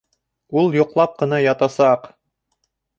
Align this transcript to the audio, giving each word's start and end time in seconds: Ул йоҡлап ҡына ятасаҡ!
Ул 0.61 0.73
йоҡлап 0.79 1.15
ҡына 1.21 1.43
ятасаҡ! 1.45 2.13